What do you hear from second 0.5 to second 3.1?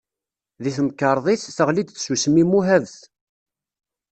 Deg temkerḍit, teɣli-d tsusmi muhabet.